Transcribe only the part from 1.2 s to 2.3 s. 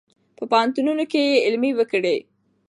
یې علمي کړو.